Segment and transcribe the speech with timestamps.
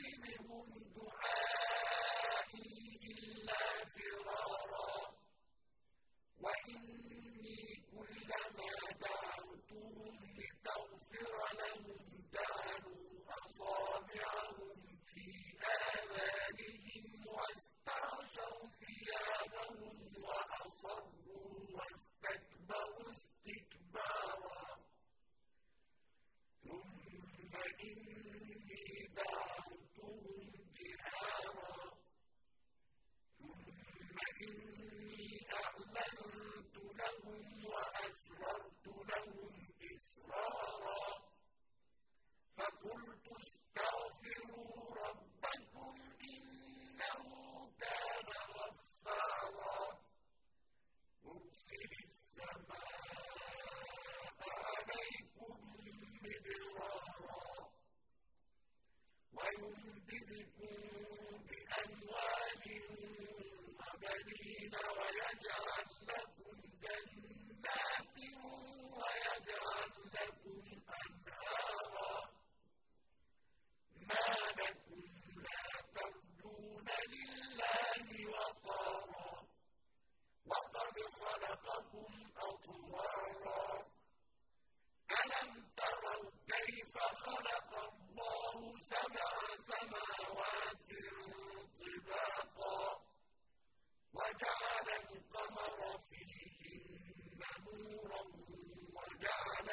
[0.00, 0.06] they
[0.38, 0.47] may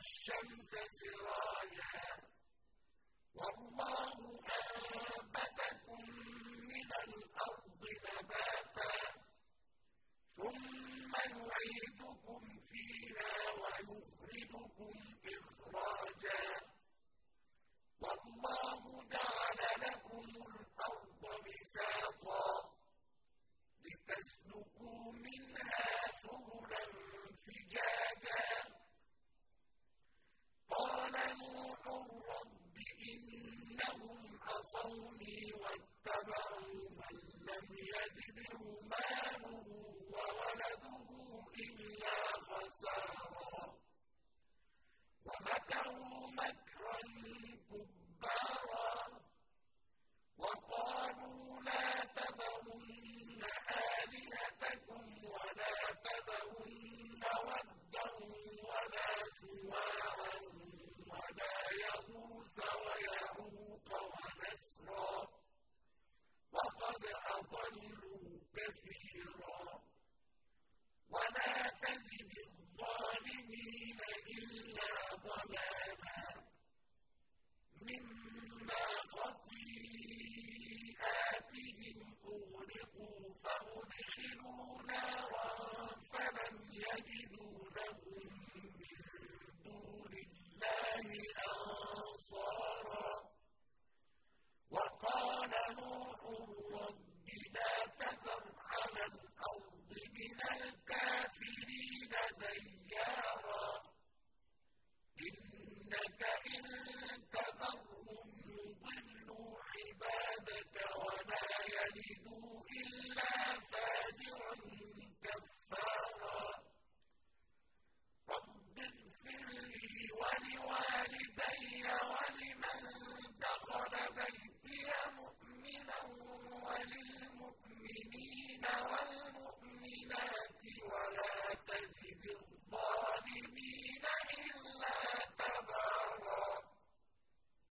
[0.00, 1.55] الشمس سراجا